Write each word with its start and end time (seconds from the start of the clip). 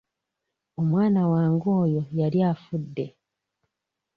Omwana 0.79 1.21
wange 1.31 1.69
oyo 1.83 2.01
yali 2.19 2.39
afudde. 2.51 3.05